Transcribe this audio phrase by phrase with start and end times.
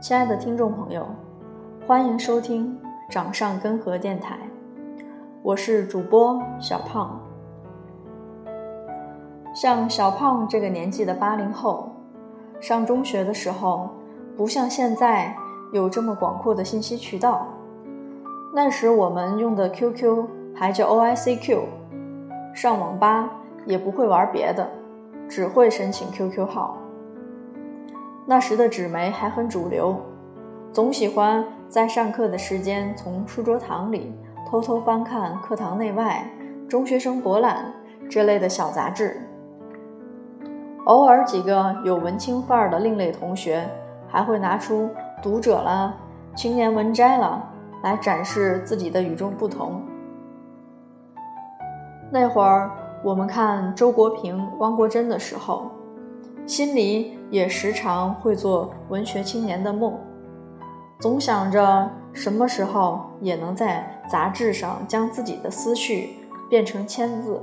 [0.00, 1.04] 亲爱的听众朋友，
[1.84, 2.78] 欢迎收听
[3.10, 4.38] 掌上根河电台，
[5.42, 7.20] 我是主播小胖。
[9.52, 11.90] 像小胖这个年纪的八零后，
[12.60, 13.90] 上中学的时候，
[14.36, 15.34] 不像现在
[15.72, 17.48] 有这么广阔的信息渠道。
[18.54, 21.62] 那时我们用的 QQ 还叫 OICQ，
[22.54, 23.28] 上网吧
[23.66, 24.64] 也不会玩别的，
[25.28, 26.78] 只会申请 QQ 号。
[28.30, 29.98] 那时的纸媒还很主流，
[30.70, 34.12] 总喜欢在上课的时间从书桌堂里
[34.46, 36.30] 偷偷翻看《课堂内外》
[36.68, 37.72] 《中学生博览》
[38.10, 39.16] 这类的小杂志。
[40.84, 43.66] 偶尔几个有文青范儿的另类同学
[44.06, 44.82] 还会拿出
[45.22, 45.94] 《读者》啦
[46.38, 47.42] 《青年文摘》啦
[47.82, 49.80] 来展示自己的与众不同。
[52.10, 52.70] 那会儿
[53.02, 55.70] 我们看周国平、汪国真的时候。
[56.48, 59.92] 心里也时常会做文学青年的梦，
[60.98, 66.16] 总想着什么时候也能在杂志上将自己的思绪
[66.48, 67.38] 变成签字。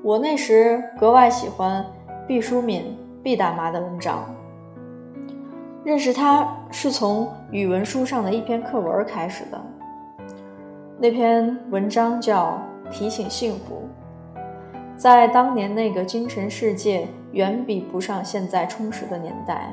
[0.00, 1.84] 我那时格外喜欢
[2.28, 4.24] 毕淑敏毕大妈的文章，
[5.82, 9.60] 认识她是从语文书上的一篇课文开始的。
[11.00, 12.62] 那篇文章叫
[12.92, 13.82] 《提醒幸福》，
[14.96, 17.08] 在当年那个精神世界。
[17.34, 19.68] 远比不上现在充实的年代，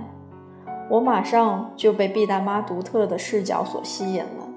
[0.90, 4.48] 我马上就被毕大妈独特的视角所吸引了。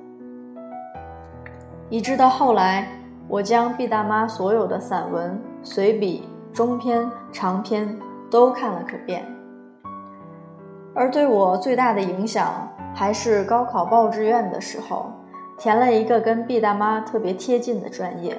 [1.91, 2.89] 以致到后来，
[3.29, 7.95] 我将毕大妈所有的散文、随笔、中篇、长篇
[8.31, 9.23] 都看了个遍。
[10.95, 15.13] 而对我最大的影响，还是高考报志愿的时候，
[15.59, 18.35] 填了一个跟毕大妈特别贴近的专业。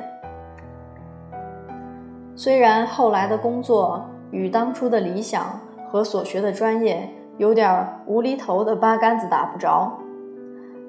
[2.35, 5.59] 虽然后来的工作，与当初的理想
[5.89, 9.99] 和所学的专业有点无厘头的八竿子打不着，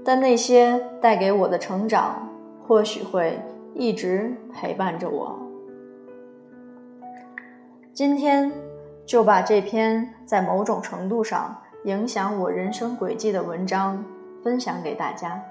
[0.04, 2.28] 但那些带给我的成长，
[2.66, 3.40] 或许会
[3.74, 5.38] 一直陪伴着我。
[7.92, 8.52] 今天
[9.04, 14.04] 就把这篇在某种程度上影响我人生轨迹的文章
[14.42, 15.42] 分享给大家，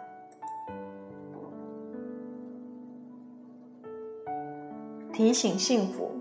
[5.12, 6.12] 提醒幸福。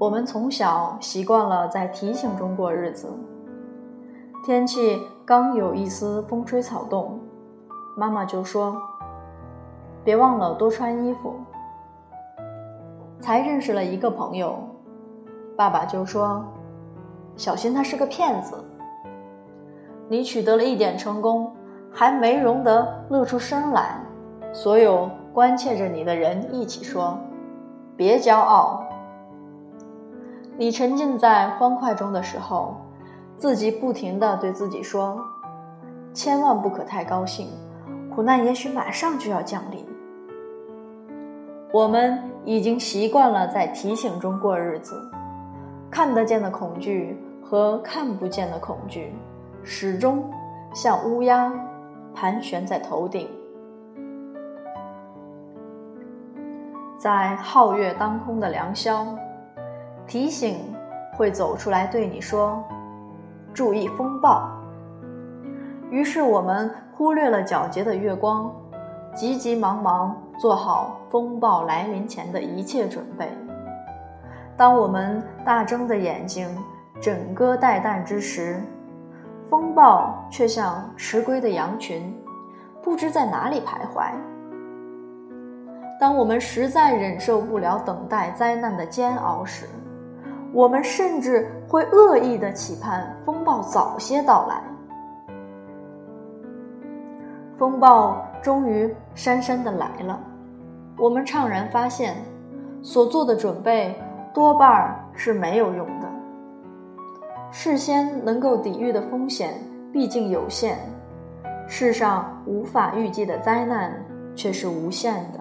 [0.00, 3.06] 我们从小习惯了在提醒中过日子。
[4.46, 7.20] 天气刚有一丝风吹草动，
[7.98, 8.80] 妈妈就说
[10.02, 11.34] ：“别忘了多穿衣服。”
[13.20, 14.58] 才认识了一个朋友，
[15.54, 16.46] 爸爸就说
[17.36, 18.54] ：“小心他是个骗子。”
[20.08, 21.52] 你取得了一点成功，
[21.92, 24.00] 还没容得乐出声来，
[24.50, 27.18] 所有关切着你的人一起说
[27.98, 28.79] ：“别骄傲。”
[30.60, 32.76] 你沉浸在欢快中的时候，
[33.38, 35.18] 自己不停地对自己说
[36.12, 37.48] ：“千万不可太高兴，
[38.14, 39.86] 苦难也许马上就要降临。”
[41.72, 45.00] 我们已经习惯了在提醒中过日子，
[45.90, 49.14] 看得见的恐惧和看不见的恐惧，
[49.64, 50.30] 始终
[50.74, 51.50] 像乌鸦
[52.14, 53.26] 盘旋在头顶，
[56.98, 59.06] 在皓月当空的良宵。
[60.10, 60.58] 提醒
[61.12, 62.60] 会走出来对你说
[63.54, 64.50] ：“注意风暴。”
[65.88, 68.52] 于是我们忽略了皎洁的月光，
[69.14, 73.30] 急急忙忙做好风暴来临前的一切准备。
[74.56, 76.48] 当我们大睁着眼睛
[77.00, 78.60] 枕戈待旦之时，
[79.48, 82.12] 风暴却像迟归的羊群，
[82.82, 84.10] 不知在哪里徘徊。
[86.00, 89.66] 当我们实在忍受不了等待灾难的煎熬时，
[90.52, 94.62] 我们甚至会恶意的期盼风暴早些到来。
[97.56, 100.18] 风暴终于姗姗的来了，
[100.98, 102.16] 我们怅然发现，
[102.82, 103.94] 所做的准备
[104.32, 106.08] 多半是没有用的。
[107.50, 109.54] 事先能够抵御的风险
[109.92, 110.78] 毕竟有限，
[111.66, 113.92] 世上无法预计的灾难
[114.34, 115.39] 却是无限的。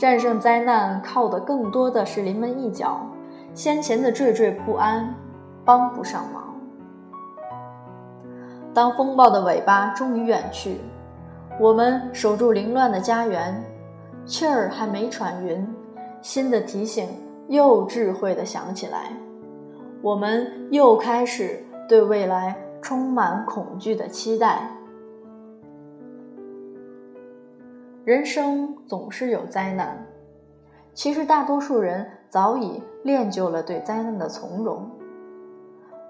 [0.00, 3.06] 战胜灾难靠的更多的是临门一脚，
[3.52, 5.14] 先前的惴惴不安
[5.62, 6.54] 帮不上忙。
[8.72, 10.80] 当风暴的尾巴终于远去，
[11.60, 13.62] 我们守住凌乱的家园，
[14.24, 15.68] 气儿还没喘匀，
[16.22, 17.06] 新的提醒
[17.48, 19.12] 又智慧的响起来，
[20.00, 24.62] 我们又开始对未来充满恐惧的期待。
[28.02, 30.06] 人生总是有灾难，
[30.94, 34.90] 其实大多数人早已练就了对灾难的从容。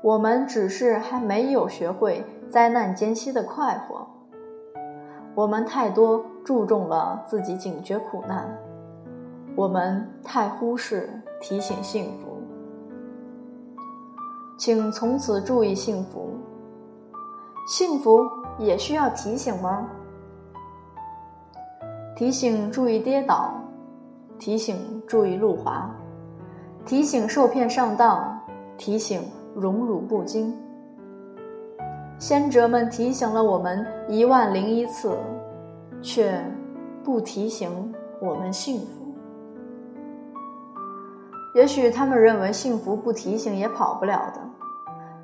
[0.00, 4.06] 我们只是还没有学会灾难间隙的快活。
[5.34, 8.56] 我们太多注重了自己警觉苦难，
[9.56, 11.10] 我们太忽视
[11.40, 12.38] 提醒幸福。
[14.56, 16.30] 请从此注意幸福。
[17.66, 18.20] 幸福
[18.58, 19.88] 也需要提醒吗？
[22.20, 23.50] 提醒注意跌倒，
[24.38, 24.76] 提醒
[25.06, 25.90] 注意路滑，
[26.84, 28.38] 提醒受骗上当，
[28.76, 29.22] 提醒
[29.54, 30.54] 荣辱不惊。
[32.18, 35.16] 先哲们提醒了我们一万零一次，
[36.02, 36.38] 却
[37.02, 37.70] 不提醒
[38.20, 38.86] 我们幸福。
[41.54, 44.42] 也许他们认为幸福不提醒也跑不了的，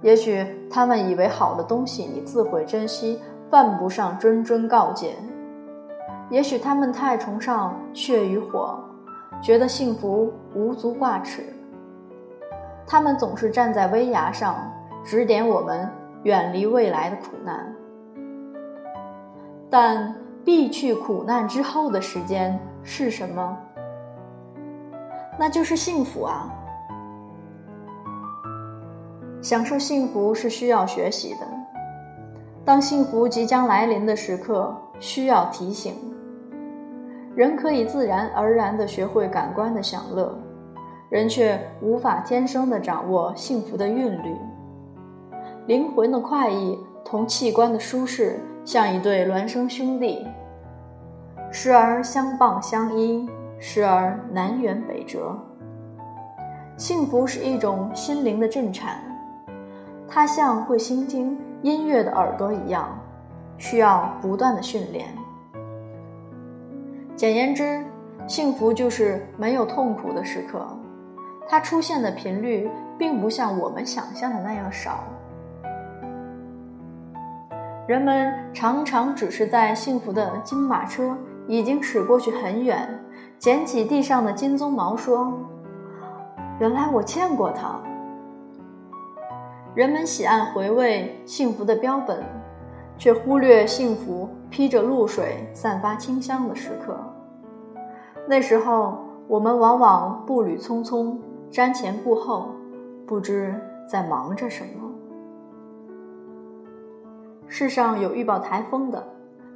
[0.01, 3.21] 也许他们以为好的东西你自会珍惜，
[3.51, 5.15] 犯不上谆谆告诫。
[6.29, 8.79] 也许他们太崇尚血与火，
[9.41, 11.45] 觉得幸福无足挂齿。
[12.87, 14.57] 他们总是站在危崖上，
[15.05, 15.89] 指点我们
[16.25, 17.73] 远离未来的苦难。
[19.71, 20.15] 但
[20.45, 23.57] 避去苦难之后的时间是什么？
[25.39, 26.53] 那就是幸福啊！
[29.43, 31.47] 享受幸福是需要学习的。
[32.65, 35.95] 当幸福即将来临的时刻，需要提醒。
[37.37, 40.35] 人可以自然而然地学会感官的享乐，
[41.11, 44.35] 人却无法天生地掌握幸福的韵律。
[45.67, 50.27] 灵魂的快意同器官的舒适，像一对孪生兄弟，
[51.53, 53.29] 时而相傍相依，
[53.59, 55.37] 时而南辕北辙。
[56.79, 58.97] 幸福是一种心灵的震颤，
[60.09, 62.99] 它像会倾听音乐的耳朵一样，
[63.59, 65.07] 需要不断的训练。
[67.17, 67.83] 简言之，
[68.27, 70.67] 幸福就是没有痛苦的时刻，
[71.49, 75.05] 它出现的频率并不像我们想象的那样少。
[77.87, 81.17] 人们常常只是在幸福的金马车
[81.49, 82.87] 已经驶过去很远，
[83.39, 85.33] 捡起地上的金鬃毛说
[86.61, 87.81] ：“原来我见过它。”
[89.75, 92.23] 人们喜爱回味幸福的标本。
[92.99, 96.97] 却忽略幸福披着露水、散发清香的时刻。
[98.27, 98.99] 那时候，
[99.29, 101.17] 我们往往步履匆匆、
[101.51, 102.49] 瞻前顾后，
[103.07, 103.55] 不知
[103.89, 104.91] 在忙着什么。
[107.47, 109.07] 世上有预报台风的，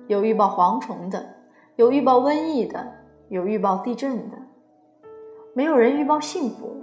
[0.06, 1.24] 有预报蝗虫的，
[1.76, 2.86] 有预报瘟疫的，
[3.28, 4.38] 有预报地震的，
[5.54, 6.76] 没有人预报幸福。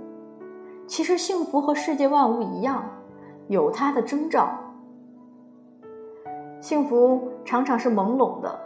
[0.85, 2.83] 其实，幸福和世界万物一样，
[3.47, 4.56] 有它的征兆。
[6.59, 8.59] 幸福常常是朦胧的，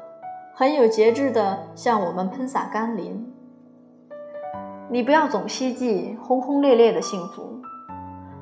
[0.54, 3.26] 很有节制的向我们喷洒甘霖。
[4.90, 7.60] 你不要总希冀轰轰烈烈的幸福，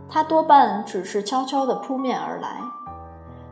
[0.07, 2.57] 它多半只是悄悄地扑面而来。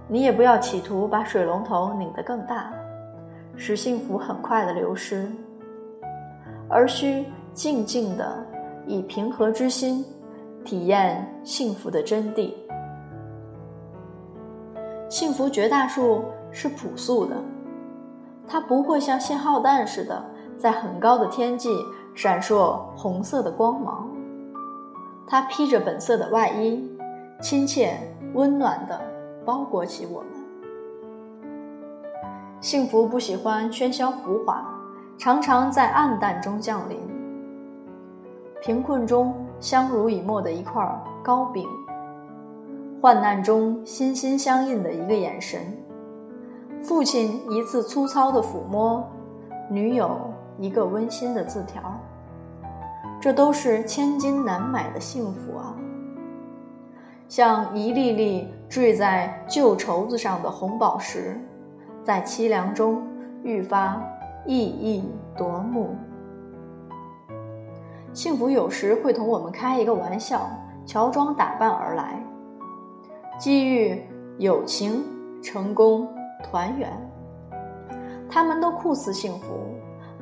[0.08, 2.72] 你也不要企图把水龙头拧得更大，
[3.56, 5.30] 使幸福很快的流失，
[6.70, 8.46] 而需静静的
[8.86, 10.06] 以平和之心
[10.64, 12.54] 体验幸福的真谛。
[15.10, 17.36] 幸福绝大数是朴素的，
[18.48, 20.24] 它不会像信号弹似的
[20.58, 21.70] 在很高的天际
[22.14, 24.10] 闪烁红色的光芒。
[25.26, 26.90] 它披着本色的外衣，
[27.42, 27.98] 亲切
[28.34, 29.00] 温暖地
[29.46, 30.30] 包裹起我们。
[32.60, 34.66] 幸福不喜欢喧嚣浮华，
[35.18, 37.00] 常常在暗淡中降临。
[38.62, 40.84] 贫困中相濡以沫的一块
[41.24, 41.66] 糕饼。
[43.00, 45.62] 患难中心心相印的一个眼神，
[46.82, 49.08] 父亲一次粗糙的抚摸，
[49.70, 50.20] 女友
[50.58, 51.82] 一个温馨的字条，
[53.22, 55.76] 这都是千金难买的幸福啊！
[57.28, 61.40] 像一粒粒坠在旧绸子上的红宝石，
[62.04, 63.06] 在凄凉中
[63.44, 64.02] 愈发
[64.48, 65.04] 熠熠
[65.38, 65.96] 夺目。
[68.12, 70.50] 幸福有时会同我们开一个玩笑，
[70.84, 72.20] 乔装打扮而来。
[73.38, 74.02] 机遇、
[74.40, 75.04] 友情、
[75.44, 76.08] 成功、
[76.44, 76.90] 团圆，
[78.28, 79.60] 他们都酷似幸福，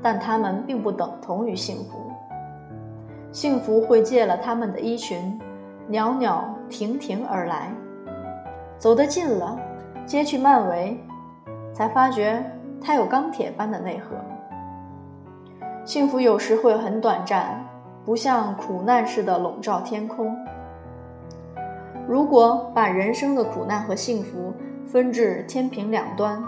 [0.02, 2.12] 但他们并不等同于幸福。
[3.32, 5.40] 幸福会借了他们的衣裙，
[5.88, 7.72] 袅袅婷婷而来。
[8.78, 9.58] 走得近了，
[10.06, 10.98] 揭去漫围，
[11.74, 12.44] 才发觉
[12.82, 14.18] 它有钢铁般的内核。
[15.86, 17.66] 幸福有时会很短暂，
[18.04, 20.36] 不像苦难似的笼罩天空。
[22.08, 24.54] 如果把人生的苦难和幸福
[24.86, 26.44] 分至天平两端，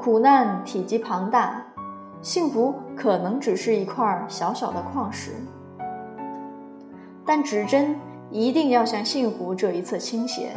[0.00, 1.64] 苦难体积庞大，
[2.22, 5.32] 幸福可能只是一块小小的矿石。
[7.24, 7.96] 但指针
[8.30, 10.50] 一定要向幸福这一侧倾斜，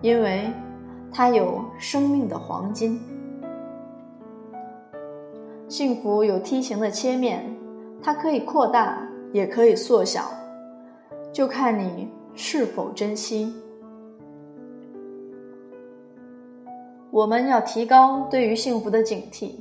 [0.00, 0.50] 因为
[1.12, 3.00] 它有生命的黄金。
[5.68, 7.56] 幸福有梯形的切面，
[8.02, 8.98] 它可以扩大，
[9.32, 10.24] 也可以缩小，
[11.32, 13.54] 就看你是否珍惜。
[17.10, 19.52] 我们要提高对于幸福的警惕，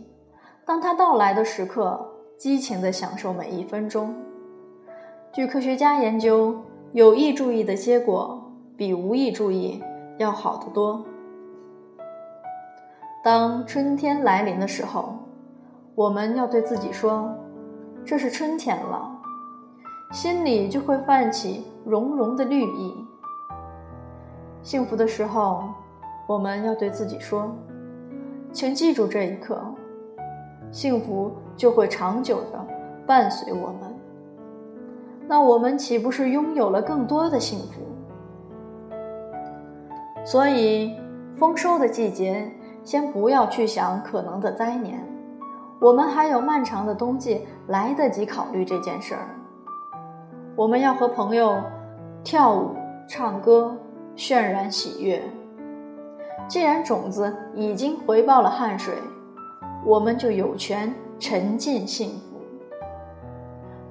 [0.66, 2.00] 当它到来的时刻，
[2.38, 4.14] 激情地享受每一分钟。
[5.34, 6.56] 据科学家研究，
[6.94, 9.84] 有意注意的结果比无意注意
[10.18, 11.04] 要好得多。
[13.24, 15.16] 当春天来临的时候，
[15.96, 17.36] 我们要对自己说
[18.06, 19.19] ：“这是春天了”，
[20.12, 23.08] 心里就会泛起融融的绿意。
[24.62, 25.64] 幸福的时候。
[26.28, 27.52] 我们要对自己说
[28.54, 29.60] ：“请记住这一刻，
[30.70, 32.68] 幸福就会长久的
[33.08, 34.00] 伴随我们。
[35.28, 37.82] 那我们岂不是拥有了更多的幸福？
[40.24, 40.96] 所以，
[41.36, 42.48] 丰收的季节，
[42.84, 45.04] 先不要去想可能的灾年，
[45.82, 49.39] 我们还有漫长的冬季来得及考虑这件事儿。
[50.60, 51.56] 我们要和朋友
[52.22, 52.76] 跳舞、
[53.08, 53.74] 唱歌，
[54.18, 55.24] 渲染喜悦。”
[56.50, 58.94] 既然种子已经回报了汗水，
[59.86, 62.42] 我们就有权沉浸幸福。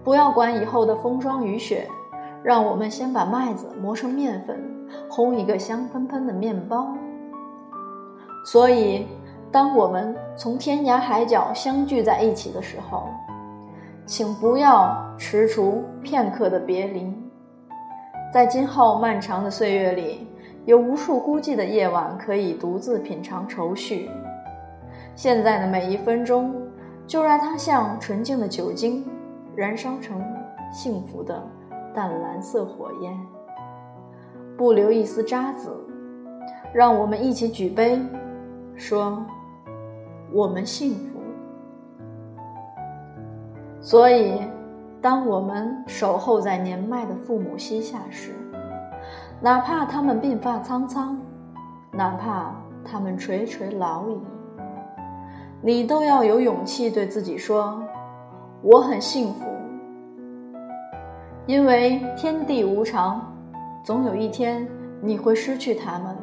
[0.04, 1.88] 不要管以后的风霜雨雪，
[2.42, 4.62] 让我们先把麦子磨成面粉，
[5.08, 6.86] 烘一个香喷喷的面包。
[8.44, 9.06] 所以，
[9.50, 13.08] 当我们从天涯海角相聚在一起的时候，
[14.08, 17.12] 请不要踟蹰片刻的别离。
[18.32, 20.26] 在今后漫长的岁月里。
[20.64, 24.10] 有无数孤寂的夜晚可以独自品尝愁绪，
[25.16, 26.54] 现在的每一分钟，
[27.06, 29.02] 就让它像纯净的酒精，
[29.56, 30.22] 燃烧成
[30.70, 31.42] 幸福的
[31.94, 33.18] 淡蓝色火焰，
[34.58, 35.74] 不留一丝渣子。
[36.74, 37.98] 让我们一起举杯，
[38.76, 39.24] 说
[40.30, 41.17] 我们幸福。
[43.80, 44.42] 所以，
[45.00, 48.32] 当我们守候在年迈的父母膝下时，
[49.40, 51.16] 哪怕他们鬓发苍苍，
[51.92, 52.52] 哪怕
[52.84, 54.18] 他们垂垂老矣，
[55.62, 57.80] 你都要有勇气对自己说
[58.62, 59.46] ：“我很幸福。”
[61.46, 63.24] 因为天地无常，
[63.84, 64.68] 总有一天
[65.00, 66.16] 你会失去他们，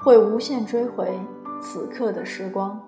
[0.00, 1.16] 会无限追回
[1.60, 2.80] 此刻的时光。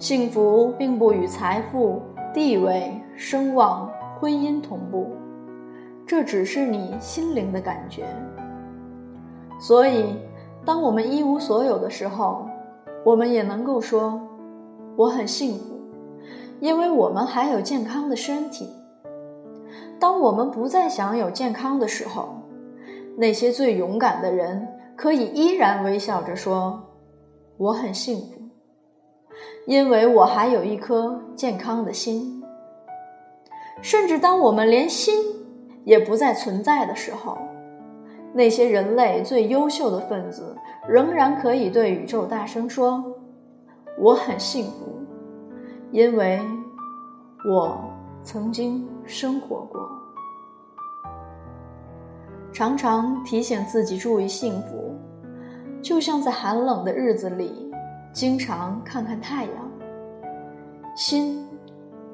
[0.00, 2.00] 幸福并不与财富、
[2.32, 3.86] 地位、声望、
[4.18, 5.10] 婚姻同步。
[6.06, 8.06] 这只是你心灵的感觉，
[9.60, 10.16] 所以，
[10.64, 12.48] 当我们一无所有的时候，
[13.04, 14.18] 我们也能够说
[14.96, 15.78] 我很幸福，
[16.60, 18.70] 因为我们还有健康的身体。
[20.00, 22.30] 当我们不再享有健康的时候，
[23.18, 24.66] 那些最勇敢的人
[24.96, 26.82] 可以依然微笑着说
[27.58, 28.39] 我很幸福，
[29.66, 32.42] 因为我还有一颗健康的心。
[33.82, 35.38] 甚至当我们连心。
[35.82, 37.38] 也不再存在的时候，
[38.34, 40.54] 那些人类最优秀的分子
[40.86, 43.02] 仍然可以对宇宙大声说
[43.98, 45.00] ：“我很幸福，
[45.90, 46.38] 因为
[47.48, 47.80] 我
[48.22, 49.80] 曾经生活过。”
[52.52, 54.94] 常常提醒自己注意幸福，
[55.80, 57.69] 就像在寒冷的日子里
[58.12, 59.52] 经常看看太阳，
[60.96, 61.46] 心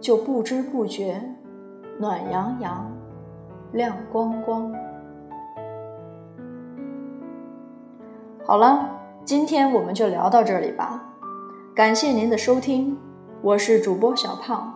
[0.00, 1.20] 就不知不觉
[1.98, 2.92] 暖洋洋。
[3.72, 4.72] 亮光光。
[8.44, 8.88] 好了，
[9.24, 11.02] 今天我们就聊到这里吧。
[11.74, 12.96] 感谢您的收听，
[13.42, 14.72] 我是主播小胖，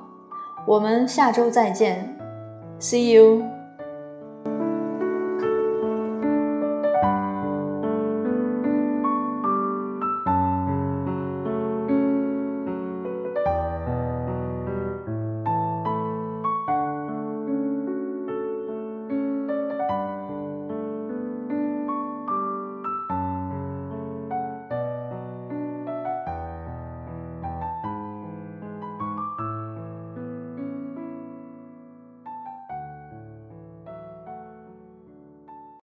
[0.67, 2.19] 我们下周再见
[2.81, 3.60] ，See you。